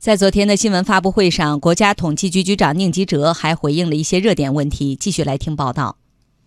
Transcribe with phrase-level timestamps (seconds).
[0.00, 4.96] 在昨天的新闻发布会上，国家统计局局长宁吉喆还回应了一些热点问题。
[4.96, 5.98] 继续来听报道。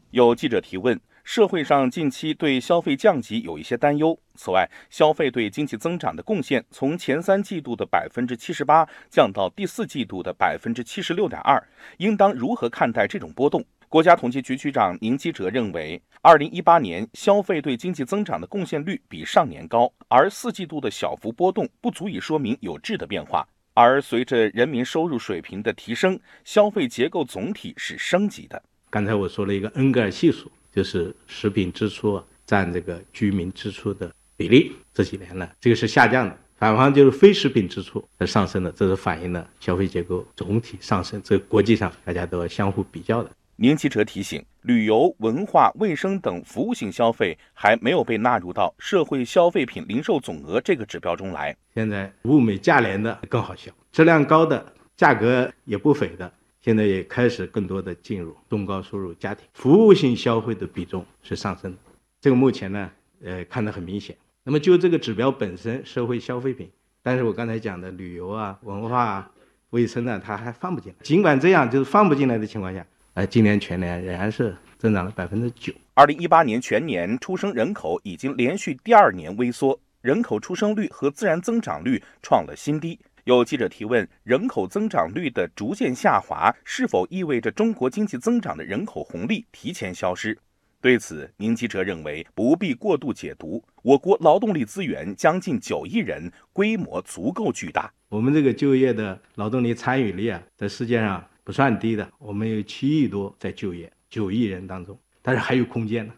[0.10, 1.00] 有记者提问。
[1.24, 4.20] 社会上近期对消费降级有一些担忧。
[4.36, 11.66] 此外，消费对经济增长的贡献从前三季度的百分之七十八降到第四季度的百分之七十六点二，
[12.00, 13.64] 应当如何看待这种波动？
[13.94, 23.48] 国家统计局局长宁吉喆认为，二零一八年消费对经济增长的贡献率比上年高，而四季度的小幅波动不足以说明有质的变化。
[23.76, 28.60] 而随着人民收入水平的提升，消费结构总体是升级的。
[28.90, 30.52] 刚才我说了一个恩格尔系数。
[30.72, 36.36] 就是食品支出占这个居民支出的比例，这几年呢，这个是下降的。
[36.56, 41.22] 反方就是非食品支出在上升的，这是反映了消费结构总体上升。
[41.24, 43.30] 这国际上大家都要相互比较的。
[43.58, 51.56] 宁吉喆提醒，旅游、文化、卫生等服务性消费还没有被纳入到社会消费品零售总额这个指标中来。
[51.74, 56.32] 现在物美价廉的更好销，质量高的，价格也不菲的。
[56.62, 61.78] 现在也开始更多的进入中高收入家庭，服务性消费的比重是上升的，
[62.22, 62.90] 这个目前呢，
[63.24, 64.16] 呃，看得很明显。
[64.44, 66.72] 那么就这个指标本身，社会消费品，
[67.04, 69.32] 但是我刚才讲的旅游啊、文化、啊、
[69.70, 70.98] 卫生呢，它还放不进来。
[71.04, 75.72] 尽管这样，就是放不进来的情况下，呃，今年全年仍然是增长了百分之九。
[75.94, 83.00] 二零一八年全年出生人口已经连续第二年微缩，人口出生率和自然增长率创了新低。
[83.26, 90.36] 有记者提问：人口增长率的逐渐下滑，是否意味着中国经济增长的人口红利提前消失？
[90.82, 93.64] 对此，宁吉喆认为不必过度解读。
[93.84, 97.94] 我国劳动力资源将近九亿人，规模足够巨大。
[98.10, 102.10] 我们这个就业的劳动力参与率啊，在世界上不算低的。
[102.18, 106.14] 我们有七亿多在就业，九亿人当中，但是还有空间呢。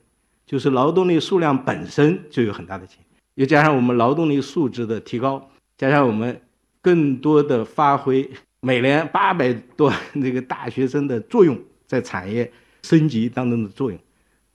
[0.46, 6.42] 就是劳动力数量本身就有很大的潜力，又加上我们劳动力素质的提高，加上我们。
[6.82, 12.54] 更多的发挥每年八百多 这个大学生的作用，在产业
[12.84, 14.00] 升级当中的作用，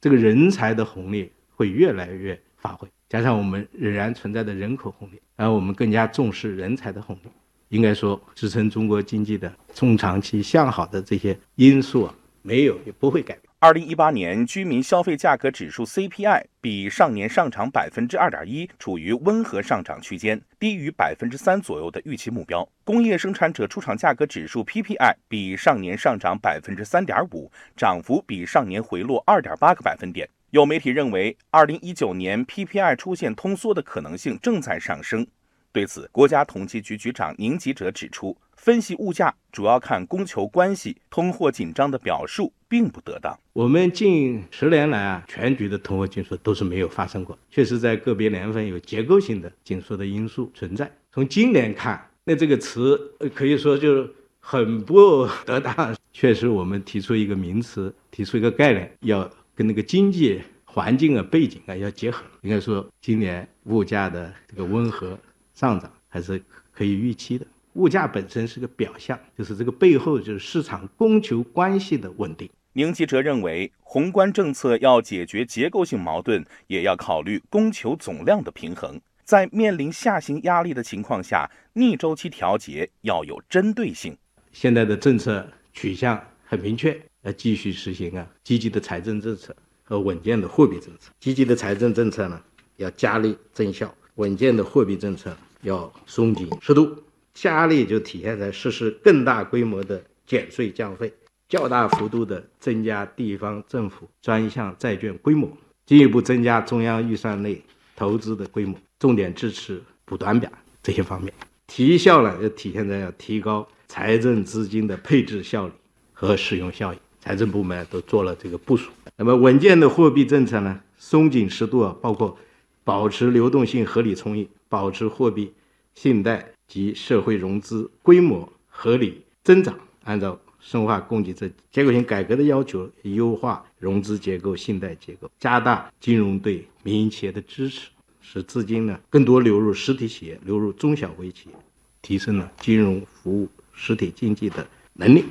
[0.01, 2.87] 这个人才的红利会越来越发挥。
[3.09, 7.31] 加上我们仍然存在的人口红利，然后我们更加重视人才的红利，
[7.71, 13.51] 应该说支撑中国经济的中长期向好的这些因素啊，没有也不会改变。
[13.61, 22.67] 二零一八年居民消费价格指数 CPI 比上年上涨百分之二点一，处于温和上涨区间，低于百分之三左右的预期目标。
[22.85, 30.29] 工业生产者出厂价格指数 PPI 比上年上涨百分之三点五，涨幅比上年回落二点八个百分点。
[30.51, 35.25] 有媒体认为，二零一九年 PPI 出现通缩的可能性正在上升。
[35.73, 43.39] 对此，国家统计局局长宁吉喆指出，分析物价主要看供求关系，通货紧张的表述并不得当。
[43.53, 50.91] 我们近十年来啊，全局的通货紧缩都是没有发生过，确实在个别年份有结构性的紧缩的因素存在。
[51.13, 52.99] 从今年看，那这个词
[53.33, 55.97] 可以说就是很不 得当。
[56.13, 62.25] 确实，我们提出一个名词，提出一个概念，要跟那个经济环境啊、背景啊要结合。
[62.43, 65.17] 应该说，今年物价的这个温和。
[65.61, 67.47] 上涨还是可以预期的。
[67.75, 72.49] 物价本身是个表象，就是这个背后就是市场供求关系的稳定。
[72.73, 78.99] 宁吉喆认为，宏观政策要解决结构性矛盾，也要考虑供求总量的平衡。
[79.23, 84.17] 在面临下行压力的情况下，逆周期调节要有针对性。
[84.53, 89.55] 现在的政策取向很明确，要继续实行啊积极的财政政策
[89.85, 91.13] 和稳健的货币政策。
[91.21, 92.41] 积极的财政政策呢，
[92.77, 95.37] 要加力增效；稳健的货币政策。
[95.63, 97.03] 要松紧适度，
[97.35, 101.13] 加力就体现在实施更大规模的减税降费，
[101.49, 105.51] 较大幅度的增加地方政府专项债券规模，
[105.87, 107.63] 进一步增加中央预算内
[107.95, 110.51] 投资的规模，重点支持补短板
[110.83, 111.33] 这些方面。
[111.67, 115.73] 提效呢，就体现在要提高财政资金的配置效率
[116.13, 118.91] 和使用效益，财政部门都做了这个部署。
[119.17, 122.37] 那么稳健的货币政策呢，松紧适度啊，包括
[122.83, 124.49] 保持流动性合理充裕。
[124.71, 125.53] 保持货币、
[125.95, 137.89] 信贷及社会融资规模合理增长，按照深化供给侧结构性改革的要求，优化融资结构、信贷结构，加大金融对民营企业的支持，
[138.21, 141.55] 使资金呢更多流入实体企业、流入中小微企业，
[142.01, 145.25] 提升了金融服务实体经济的能力。